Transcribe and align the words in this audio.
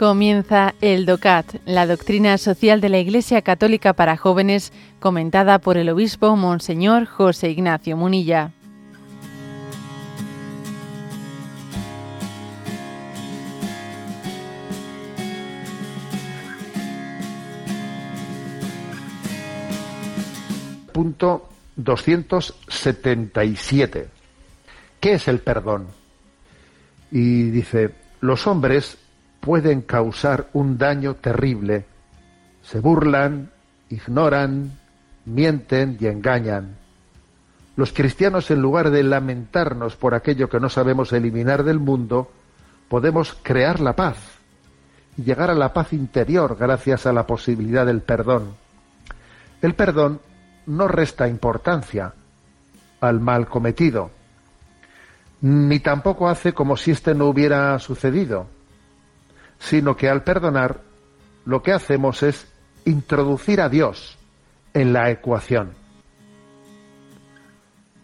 Comienza 0.00 0.74
el 0.80 1.04
DOCAT, 1.04 1.56
la 1.66 1.86
doctrina 1.86 2.38
social 2.38 2.80
de 2.80 2.88
la 2.88 3.00
Iglesia 3.00 3.42
Católica 3.42 3.92
para 3.92 4.16
jóvenes, 4.16 4.72
comentada 4.98 5.58
por 5.58 5.76
el 5.76 5.90
obispo 5.90 6.34
Monseñor 6.36 7.04
José 7.04 7.50
Ignacio 7.50 7.98
Munilla. 7.98 8.52
Punto 20.94 21.50
277. 21.76 24.08
¿Qué 24.98 25.12
es 25.12 25.28
el 25.28 25.40
perdón? 25.40 25.88
Y 27.10 27.50
dice, 27.50 27.90
los 28.22 28.46
hombres 28.46 28.96
pueden 29.40 29.80
causar 29.82 30.48
un 30.52 30.78
daño 30.78 31.14
terrible. 31.14 31.84
Se 32.62 32.80
burlan, 32.80 33.50
ignoran, 33.88 34.78
mienten 35.24 35.96
y 35.98 36.06
engañan. 36.06 36.76
Los 37.76 37.92
cristianos, 37.92 38.50
en 38.50 38.60
lugar 38.60 38.90
de 38.90 39.02
lamentarnos 39.02 39.96
por 39.96 40.14
aquello 40.14 40.48
que 40.48 40.60
no 40.60 40.68
sabemos 40.68 41.12
eliminar 41.12 41.64
del 41.64 41.78
mundo, 41.78 42.30
podemos 42.88 43.36
crear 43.42 43.80
la 43.80 43.96
paz 43.96 44.16
y 45.16 45.22
llegar 45.22 45.50
a 45.50 45.54
la 45.54 45.72
paz 45.72 45.92
interior 45.92 46.56
gracias 46.58 47.06
a 47.06 47.12
la 47.12 47.26
posibilidad 47.26 47.86
del 47.86 48.02
perdón. 48.02 48.54
El 49.62 49.74
perdón 49.74 50.20
no 50.66 50.88
resta 50.88 51.26
importancia 51.28 52.12
al 53.00 53.20
mal 53.20 53.48
cometido, 53.48 54.10
ni 55.40 55.80
tampoco 55.80 56.28
hace 56.28 56.52
como 56.52 56.76
si 56.76 56.90
éste 56.90 57.14
no 57.14 57.26
hubiera 57.26 57.78
sucedido 57.78 58.59
sino 59.60 59.96
que 59.96 60.08
al 60.08 60.24
perdonar 60.24 60.80
lo 61.44 61.62
que 61.62 61.72
hacemos 61.72 62.24
es 62.24 62.48
introducir 62.84 63.60
a 63.60 63.68
Dios 63.68 64.18
en 64.74 64.92
la 64.92 65.10
ecuación. 65.10 65.72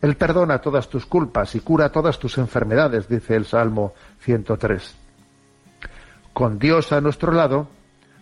Él 0.02 0.16
perdona 0.16 0.60
todas 0.60 0.88
tus 0.88 1.06
culpas 1.06 1.54
y 1.54 1.60
cura 1.60 1.90
todas 1.90 2.18
tus 2.18 2.38
enfermedades, 2.38 3.08
dice 3.08 3.34
el 3.34 3.46
Salmo 3.46 3.94
103. 4.20 4.94
Con 6.32 6.58
Dios 6.58 6.92
a 6.92 7.00
nuestro 7.00 7.32
lado, 7.32 7.66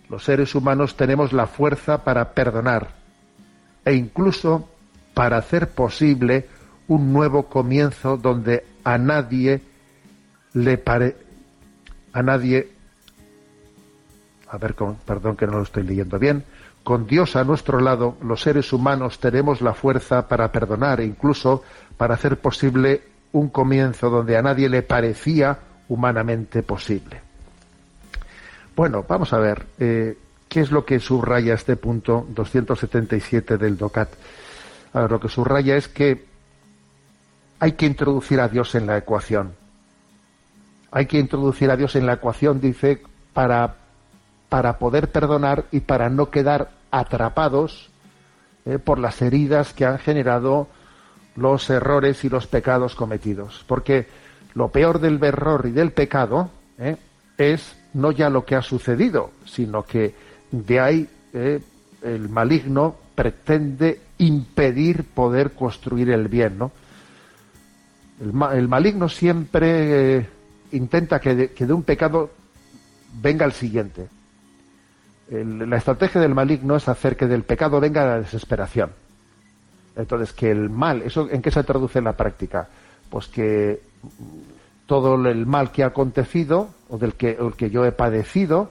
los 0.08 0.24
seres 0.24 0.55
humanos 0.55 0.96
tenemos 0.96 1.32
la 1.32 1.46
fuerza 1.46 2.05
para 2.05 2.32
perdonar 2.32 2.90
e 3.84 3.94
incluso 3.94 4.68
para 5.12 5.38
hacer 5.38 5.70
posible 5.70 6.48
un 6.86 7.12
nuevo 7.12 7.48
comienzo 7.48 8.16
donde 8.16 8.64
a 8.84 8.96
nadie 8.98 9.62
le 10.52 10.78
pare 10.78 11.16
a 12.12 12.22
nadie 12.22 12.73
a 14.55 14.58
ver, 14.58 14.77
perdón 15.05 15.36
que 15.36 15.47
no 15.47 15.55
lo 15.55 15.62
estoy 15.62 15.83
leyendo 15.83 16.16
bien, 16.19 16.44
con 16.84 17.06
Dios 17.08 17.34
a 17.34 17.42
nuestro 17.42 17.80
lado, 17.80 18.16
los 18.22 18.42
seres 18.42 18.72
humanos 18.72 19.19
tenemos 19.19 19.61
la 19.61 19.74
fuerza 19.74 20.28
para 20.28 20.52
perdonar 20.52 21.00
e 21.00 21.05
incluso 21.05 21.64
para 21.96 22.14
hacer 22.14 22.38
posible 22.38 23.02
un 23.33 23.48
comienzo 23.48 24.11
donde 24.11 24.36
a 24.36 24.42
nadie 24.42 24.69
le 24.69 24.83
parecía 24.83 25.58
humanamente 25.88 26.62
posible. 26.62 27.20
Bueno, 28.77 29.05
vamos 29.08 29.33
a 29.33 29.38
ver, 29.38 29.66
eh, 29.78 30.16
¿qué 30.48 30.61
es 30.61 30.70
lo 30.70 30.84
que 30.84 31.00
subraya 31.00 31.55
este 31.55 31.74
punto 31.74 32.24
277 32.28 33.56
del 33.56 33.77
DOCAT? 33.77 34.08
A 34.92 35.00
ver, 35.00 35.11
lo 35.11 35.18
que 35.18 35.28
subraya 35.28 35.77
es 35.77 35.89
que 35.89 36.27
hay 37.58 37.73
que 37.73 37.86
introducir 37.86 38.40
a 38.40 38.48
Dios 38.48 38.77
en 38.77 38.86
la 38.86 38.98
ecuación. 38.98 39.55
Hay 40.92 41.07
que 41.07 41.18
introducir 41.18 41.73
a 41.73 41.77
Dios 41.77 41.96
en 41.96 42.07
la 42.07 42.14
ecuación, 42.14 42.61
dice, 42.61 43.02
para 43.33 43.83
para 44.54 44.78
poder 44.78 45.10
perdonar 45.10 45.64
y 45.72 45.80
para 45.80 46.08
no 46.08 46.30
quedar 46.30 46.70
atrapados 46.92 47.90
eh, 48.64 48.78
por 48.78 49.00
las 49.00 49.20
heridas 49.20 49.74
que 49.74 49.84
han 49.84 49.98
generado 49.98 50.68
los 51.34 51.68
errores 51.70 52.22
y 52.24 52.28
los 52.28 52.46
pecados 52.46 52.94
cometidos. 52.94 53.64
Porque 53.66 54.06
lo 54.54 54.68
peor 54.68 55.00
del 55.00 55.20
error 55.24 55.66
y 55.66 55.72
del 55.72 55.90
pecado 55.90 56.50
eh, 56.78 56.94
es 57.36 57.74
no 57.94 58.12
ya 58.12 58.30
lo 58.30 58.44
que 58.44 58.54
ha 58.54 58.62
sucedido, 58.62 59.32
sino 59.44 59.82
que 59.82 60.14
de 60.52 60.78
ahí 60.78 61.08
eh, 61.32 61.60
el 62.04 62.28
maligno 62.28 62.94
pretende 63.16 64.02
impedir 64.18 65.02
poder 65.02 65.54
construir 65.54 66.10
el 66.10 66.28
bien. 66.28 66.58
¿no? 66.58 66.70
El, 68.20 68.68
maligno 68.68 69.08
siempre 69.08 70.28
intenta 70.70 71.18
que 71.18 71.34
de 71.34 71.72
un 71.72 71.82
pecado 71.82 72.30
venga 73.20 73.44
el 73.46 73.52
siguiente 73.52 74.14
la 75.30 75.77
estrategia 75.77 76.20
del 76.20 76.35
maligno 76.35 76.77
es 76.77 76.89
hacer 76.89 77.17
que 77.17 77.27
del 77.27 77.45
pecado 77.45 77.80
venga 77.80 78.05
la 78.05 78.20
desesperación. 78.20 78.90
Entonces, 79.96 80.33
que 80.33 80.51
el 80.51 80.70
mal, 80.70 81.02
¿eso 81.02 81.29
en 81.30 81.40
qué 81.40 81.51
se 81.51 81.62
traduce 81.62 81.98
en 81.98 82.05
la 82.07 82.17
práctica? 82.17 82.68
Pues 83.08 83.29
que 83.29 83.80
todo 84.86 85.14
el 85.14 85.46
mal 85.46 85.70
que 85.70 85.83
ha 85.83 85.89
acontecido, 85.89 86.68
o 86.89 86.98
del 86.98 87.14
que, 87.14 87.39
el 87.40 87.55
que 87.55 87.70
yo 87.70 87.84
he 87.84 87.92
padecido, 87.92 88.70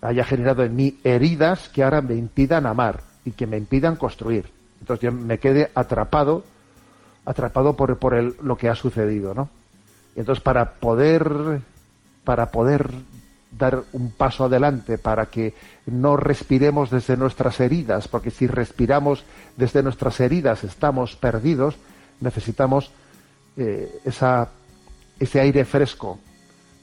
haya 0.00 0.24
generado 0.24 0.64
en 0.64 0.74
mí 0.74 0.98
heridas 1.04 1.68
que 1.68 1.84
ahora 1.84 2.00
me 2.00 2.14
impidan 2.14 2.66
amar 2.66 3.00
y 3.24 3.32
que 3.32 3.46
me 3.46 3.56
impidan 3.56 3.96
construir. 3.96 4.46
Entonces 4.80 5.04
yo 5.04 5.12
me 5.12 5.38
quede 5.38 5.70
atrapado, 5.74 6.42
atrapado 7.24 7.76
por, 7.76 7.96
por 7.98 8.14
el, 8.14 8.34
lo 8.42 8.56
que 8.56 8.68
ha 8.68 8.74
sucedido, 8.74 9.32
¿no? 9.34 9.48
Y 10.16 10.20
entonces 10.20 10.42
para 10.42 10.72
poder, 10.72 11.60
para 12.24 12.50
poder 12.50 12.90
dar 13.56 13.84
un 13.92 14.10
paso 14.12 14.44
adelante 14.44 14.98
para 14.98 15.26
que 15.26 15.54
no 15.86 16.16
respiremos 16.16 16.90
desde 16.90 17.16
nuestras 17.16 17.60
heridas, 17.60 18.08
porque 18.08 18.30
si 18.30 18.46
respiramos 18.46 19.24
desde 19.56 19.82
nuestras 19.82 20.20
heridas 20.20 20.64
estamos 20.64 21.16
perdidos, 21.16 21.76
necesitamos 22.20 22.90
eh, 23.56 24.00
esa, 24.04 24.48
ese 25.20 25.40
aire 25.40 25.64
fresco 25.64 26.18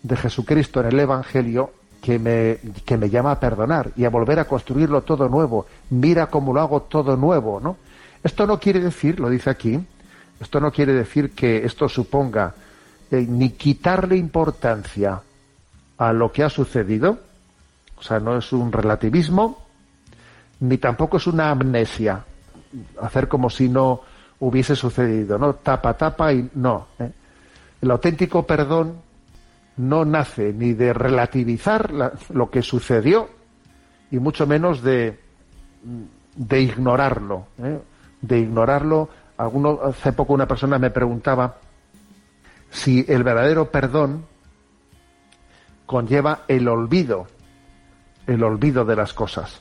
de 0.04 0.16
Jesucristo 0.16 0.80
en 0.82 0.88
el 0.88 1.00
Evangelio 1.00 1.72
que 2.02 2.20
me, 2.20 2.60
que 2.86 2.98
me 2.98 3.10
llama 3.10 3.32
a 3.32 3.40
perdonar 3.40 3.92
y 3.96 4.06
a 4.06 4.10
volver 4.10 4.40
a 4.40 4.46
construirlo 4.46 5.02
todo 5.02 5.28
nuevo. 5.28 5.66
Mira 5.90 6.28
cómo 6.28 6.54
lo 6.54 6.62
hago 6.62 6.84
todo 6.84 7.18
nuevo, 7.18 7.60
¿no? 7.60 7.78
Esto 8.24 8.46
no 8.46 8.60
quiere 8.60 8.80
decir, 8.80 9.20
lo 9.20 9.30
dice 9.30 9.50
aquí, 9.50 9.80
esto 10.40 10.60
no 10.60 10.72
quiere 10.72 10.94
decir 10.94 11.32
que 11.32 11.66
esto 11.66 11.90
suponga 11.90 12.54
eh, 13.12 13.26
ni 13.28 13.52
quitarle 13.52 14.16
importancia 14.18 15.22
a 16.00 16.14
lo 16.14 16.32
que 16.32 16.44
ha 16.44 16.50
sucedido, 16.50 17.20
o 17.98 18.02
sea, 18.02 18.20
no 18.20 18.38
es 18.38 18.54
un 18.54 18.72
relativismo, 18.72 19.66
ni 20.62 20.78
tampoco 20.78 21.18
es 21.18 21.28
una 21.28 21.52
amnesia, 21.52 22.24
hacer 23.02 23.28
como 23.28 23.50
si 23.50 23.68
no 23.68 24.02
hubiese 24.40 24.78
sucedido, 24.78 25.38
¿no? 25.38 25.56
Tapa, 25.56 25.96
tapa 25.96 26.32
y 26.32 26.50
no. 26.56 26.88
¿eh? 27.00 27.12
El 27.82 27.92
auténtico 27.92 28.48
perdón 28.48 28.96
no 29.76 30.06
nace 30.06 30.54
ni 30.54 30.72
de 30.72 30.94
relativizar 30.94 31.92
lo 32.30 32.50
que 32.50 32.62
sucedió 32.62 33.30
y 34.10 34.20
mucho 34.20 34.48
menos 34.48 34.82
de, 34.82 35.20
de 36.36 36.62
ignorarlo, 36.62 37.48
¿eh? 37.62 37.80
de 38.22 38.40
ignorarlo. 38.40 39.10
Alguno, 39.38 39.80
hace 39.84 40.14
poco 40.14 40.34
una 40.34 40.48
persona 40.48 40.80
me 40.80 40.92
preguntaba 40.92 41.58
si 42.70 43.04
el 43.06 43.24
verdadero 43.24 43.70
perdón 43.70 44.24
conlleva 45.90 46.42
el 46.48 46.68
olvido, 46.68 47.26
el 48.28 48.44
olvido 48.44 48.86
de 48.86 48.96
las 48.96 49.12
cosas. 49.12 49.60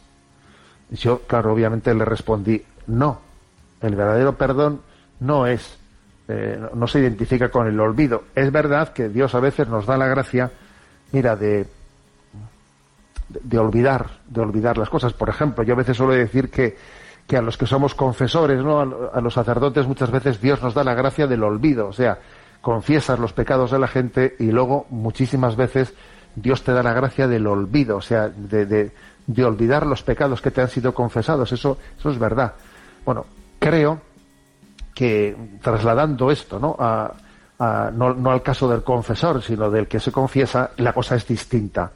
Yo, 0.90 1.22
claro, 1.22 1.54
obviamente 1.54 1.94
le 1.94 2.04
respondí, 2.04 2.62
no, 2.86 3.18
el 3.80 3.96
verdadero 3.96 4.36
perdón 4.36 4.82
no 5.20 5.46
es, 5.46 5.78
eh, 6.28 6.60
no 6.74 6.86
se 6.86 7.00
identifica 7.00 7.50
con 7.50 7.66
el 7.66 7.80
olvido. 7.80 8.24
Es 8.34 8.52
verdad 8.52 8.92
que 8.92 9.08
Dios 9.08 9.34
a 9.34 9.40
veces 9.40 9.68
nos 9.68 9.86
da 9.86 9.96
la 9.96 10.06
gracia, 10.06 10.50
mira, 11.12 11.34
de, 11.34 11.66
de, 13.30 13.58
olvidar, 13.58 14.10
de 14.26 14.42
olvidar 14.42 14.76
las 14.76 14.90
cosas. 14.90 15.14
Por 15.14 15.30
ejemplo, 15.30 15.64
yo 15.64 15.72
a 15.72 15.78
veces 15.78 15.96
suelo 15.96 16.12
decir 16.12 16.50
que, 16.50 16.76
que 17.26 17.38
a 17.38 17.42
los 17.42 17.56
que 17.56 17.64
somos 17.64 17.94
confesores, 17.94 18.62
¿no? 18.62 18.80
a 18.80 19.20
los 19.22 19.32
sacerdotes, 19.32 19.86
muchas 19.86 20.10
veces 20.10 20.42
Dios 20.42 20.62
nos 20.62 20.74
da 20.74 20.84
la 20.84 20.92
gracia 20.92 21.26
del 21.26 21.42
olvido. 21.42 21.88
O 21.88 21.92
sea, 21.94 22.18
confiesas 22.60 23.18
los 23.18 23.32
pecados 23.32 23.70
de 23.70 23.78
la 23.78 23.88
gente 23.88 24.36
y 24.38 24.52
luego 24.52 24.84
muchísimas 24.90 25.56
veces 25.56 25.94
Dios 26.34 26.62
te 26.62 26.72
da 26.72 26.82
la 26.82 26.92
gracia 26.92 27.26
del 27.26 27.46
olvido, 27.46 27.96
o 27.96 28.00
sea, 28.00 28.28
de, 28.28 28.92
olvidar 29.44 29.86
los 29.86 30.02
pecados 30.02 30.40
que 30.40 30.50
te 30.50 30.60
han 30.60 30.68
sido 30.68 30.94
confesados. 30.94 31.52
Eso, 31.52 31.78
eso 31.98 32.10
es 32.10 32.18
verdad. 32.18 32.54
Bueno, 33.04 33.26
creo 33.58 34.00
que 34.94 35.36
trasladando 35.62 36.30
esto, 36.30 36.58
¿no? 36.58 36.76
A, 36.78 37.12
no, 37.92 38.14
no, 38.14 38.30
al 38.30 38.42
caso 38.42 38.68
del 38.68 38.84
confesor, 38.84 39.42
sino 39.42 39.68
del 39.68 39.88
que 39.88 39.98
se 39.98 40.12
confiesa, 40.12 40.70
la 40.76 40.92
cosa 40.92 41.16
es 41.16 41.26
distinta. 41.26 41.90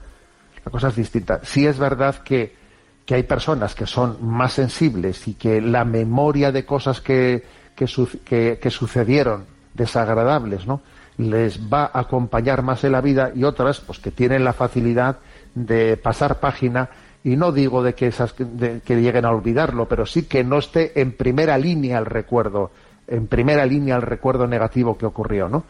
La 0.64 0.72
cosa 0.72 0.88
es 0.88 0.96
distinta. 0.96 1.40
Sí 1.44 1.66
es 1.66 1.78
verdad 1.78 2.16
que, 2.16 2.60
hay 3.08 3.24
personas 3.24 3.74
que 3.74 3.86
son 3.86 4.26
más 4.26 4.54
sensibles 4.54 5.28
y 5.28 5.34
que 5.34 5.60
la 5.60 5.84
memoria 5.84 6.50
de 6.50 6.64
cosas 6.64 7.02
que, 7.02 7.44
que 7.76 8.70
sucedieron 8.70 9.51
desagradables, 9.74 10.66
¿no? 10.66 10.80
les 11.18 11.60
va 11.72 11.90
a 11.92 12.00
acompañar 12.00 12.62
más 12.62 12.84
en 12.84 12.92
la 12.92 13.00
vida 13.00 13.32
y 13.34 13.44
otras 13.44 13.80
pues 13.80 13.98
que 13.98 14.10
tienen 14.10 14.44
la 14.44 14.52
facilidad 14.52 15.18
de 15.54 15.96
pasar 15.96 16.40
página 16.40 16.88
y 17.24 17.36
no 17.36 17.52
digo 17.52 17.82
de 17.82 17.94
que 17.94 18.08
esas 18.08 18.32
que 18.32 18.96
lleguen 18.96 19.24
a 19.24 19.30
olvidarlo, 19.30 19.86
pero 19.86 20.06
sí 20.06 20.24
que 20.24 20.42
no 20.42 20.58
esté 20.58 21.00
en 21.00 21.12
primera 21.12 21.56
línea 21.56 21.98
el 21.98 22.06
recuerdo, 22.06 22.72
en 23.06 23.28
primera 23.28 23.64
línea 23.64 23.94
el 23.96 24.02
recuerdo 24.02 24.46
negativo 24.46 24.98
que 24.98 25.06
ocurrió, 25.06 25.48
¿no? 25.48 25.64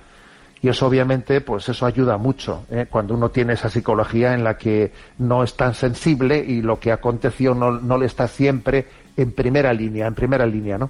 Y 0.63 0.69
eso 0.69 0.87
obviamente, 0.87 1.41
pues 1.41 1.69
eso 1.69 1.87
ayuda 1.87 2.17
mucho 2.19 2.65
¿eh? 2.71 2.87
cuando 2.89 3.15
uno 3.15 3.31
tiene 3.31 3.55
esa 3.55 3.69
psicología 3.69 4.33
en 4.33 4.45
la 4.45 4.57
que 4.57 4.93
no 5.19 5.43
es 5.43 5.57
tan 5.57 5.75
sensible 5.75 6.39
y 6.39 6.63
lo 6.63 6.79
que 6.79 6.93
aconteció 6.93 7.53
no, 7.53 7.73
no 7.73 7.99
le 7.99 8.07
está 8.07 8.29
siempre 8.29 8.87
en 9.17 9.33
primera 9.33 9.73
línea, 9.73 10.07
en 10.07 10.15
primera 10.15 10.47
línea, 10.47 10.79
¿no? 10.79 10.89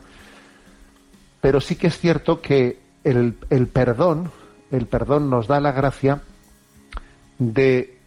Pero 1.40 1.58
sí 1.58 1.76
que 1.76 1.86
es 1.86 1.98
cierto 1.98 2.42
que 2.42 2.81
el, 3.04 3.36
el 3.50 3.66
perdón, 3.68 4.30
el 4.70 4.86
perdón 4.86 5.30
nos 5.30 5.46
da 5.46 5.60
la 5.60 5.72
gracia 5.72 6.22
de, 7.38 7.98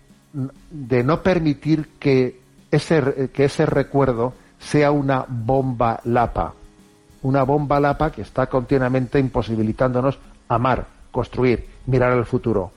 de 0.72 1.04
no 1.04 1.22
permitir 1.22 1.90
que 2.00 2.40
ese, 2.72 3.30
que 3.34 3.46
ese 3.46 3.66
recuerdo 3.66 4.34
sea 4.60 4.92
una 4.92 5.26
bomba 5.28 6.00
lapa, 6.06 6.54
una 7.22 7.44
bomba 7.44 7.80
lapa 7.80 8.12
que 8.12 8.22
está 8.22 8.48
continuamente 8.48 9.20
imposibilitándonos 9.20 10.18
amar, 10.48 10.88
construir, 11.12 11.68
mirar 11.86 12.12
al 12.12 12.26
futuro. 12.26 12.72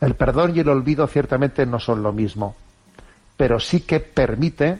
El 0.00 0.14
perdón 0.14 0.56
y 0.56 0.60
el 0.60 0.68
olvido 0.68 1.06
ciertamente 1.06 1.66
no 1.66 1.78
son 1.78 2.02
lo 2.02 2.12
mismo, 2.12 2.56
pero 3.36 3.60
sí 3.60 3.80
que 3.80 4.00
permite 4.00 4.78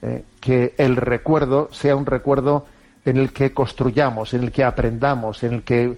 eh, 0.00 0.24
que 0.40 0.74
el 0.78 0.96
recuerdo 0.96 1.68
sea 1.72 1.96
un 1.96 2.06
recuerdo 2.06 2.66
en 3.08 3.16
el 3.16 3.32
que 3.32 3.52
construyamos, 3.52 4.34
en 4.34 4.44
el 4.44 4.52
que 4.52 4.64
aprendamos, 4.64 5.42
en 5.42 5.54
el 5.54 5.62
que 5.62 5.96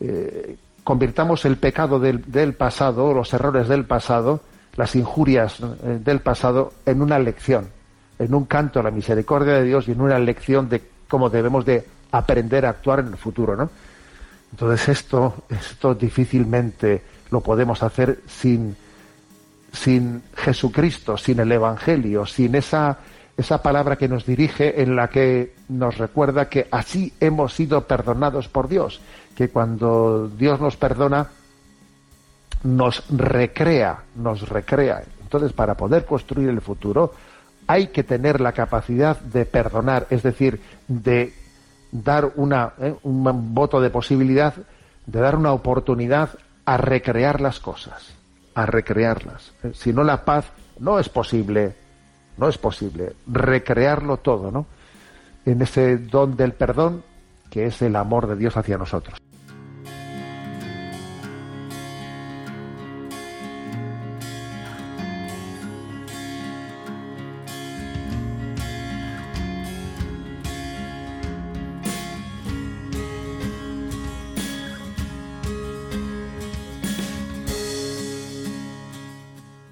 eh, 0.00 0.56
convirtamos 0.84 1.44
el 1.44 1.56
pecado 1.56 1.98
del, 1.98 2.54
pasado, 2.54 3.14
los 3.14 3.32
errores 3.32 3.68
del 3.68 3.84
pasado, 3.84 4.40
las 4.76 4.94
injurias 4.94 5.60
eh, 5.60 5.98
del 6.04 6.20
pasado, 6.20 6.72
en 6.84 7.00
una 7.00 7.18
lección, 7.18 7.68
en 8.18 8.34
un 8.34 8.44
canto 8.44 8.80
a 8.80 8.82
la 8.82 8.90
misericordia 8.90 9.54
de 9.54 9.64
Dios 9.64 9.88
y 9.88 9.92
en 9.92 10.00
una 10.00 10.18
lección 10.18 10.68
de 10.68 10.82
cómo 11.08 11.30
debemos 11.30 11.64
de 11.64 11.84
aprender 12.10 12.66
a 12.66 12.70
actuar 12.70 13.00
en 13.00 13.08
el 13.08 13.16
futuro, 13.16 13.56
¿no? 13.56 13.70
Entonces 14.50 14.88
esto, 14.90 15.44
esto 15.48 15.94
difícilmente 15.94 17.02
lo 17.30 17.40
podemos 17.40 17.82
hacer 17.82 18.20
sin, 18.26 18.76
sin 19.72 20.22
Jesucristo, 20.36 21.16
sin 21.16 21.40
el 21.40 21.50
Evangelio, 21.50 22.26
sin 22.26 22.54
esa 22.54 22.98
esa 23.36 23.62
palabra 23.62 23.96
que 23.96 24.08
nos 24.08 24.26
dirige 24.26 24.82
en 24.82 24.96
la 24.96 25.08
que 25.08 25.54
nos 25.68 25.98
recuerda 25.98 26.48
que 26.48 26.68
así 26.70 27.12
hemos 27.20 27.54
sido 27.54 27.86
perdonados 27.86 28.48
por 28.48 28.68
Dios, 28.68 29.00
que 29.36 29.48
cuando 29.48 30.28
Dios 30.28 30.60
nos 30.60 30.76
perdona, 30.76 31.28
nos 32.64 33.04
recrea, 33.10 34.04
nos 34.16 34.48
recrea. 34.48 35.02
Entonces, 35.22 35.52
para 35.52 35.76
poder 35.76 36.04
construir 36.04 36.48
el 36.50 36.60
futuro, 36.60 37.14
hay 37.66 37.88
que 37.88 38.04
tener 38.04 38.40
la 38.40 38.52
capacidad 38.52 39.18
de 39.18 39.46
perdonar, 39.46 40.06
es 40.10 40.22
decir, 40.22 40.60
de 40.88 41.32
dar 41.90 42.32
una, 42.36 42.72
eh, 42.78 42.94
un 43.02 43.54
voto 43.54 43.80
de 43.80 43.90
posibilidad, 43.90 44.54
de 45.06 45.20
dar 45.20 45.36
una 45.36 45.52
oportunidad 45.52 46.30
a 46.64 46.76
recrear 46.76 47.40
las 47.40 47.60
cosas, 47.60 48.14
a 48.54 48.66
recrearlas. 48.66 49.52
Si 49.74 49.92
no, 49.92 50.04
la 50.04 50.24
paz 50.24 50.46
no 50.78 50.98
es 50.98 51.08
posible 51.08 51.74
no 52.36 52.48
es 52.48 52.58
posible 52.58 53.12
recrearlo 53.26 54.18
todo, 54.18 54.50
¿no? 54.50 54.66
En 55.44 55.62
ese 55.62 55.98
don 55.98 56.36
del 56.36 56.52
perdón 56.52 57.02
que 57.50 57.66
es 57.66 57.82
el 57.82 57.96
amor 57.96 58.26
de 58.26 58.36
Dios 58.36 58.56
hacia 58.56 58.78
nosotros. 58.78 59.18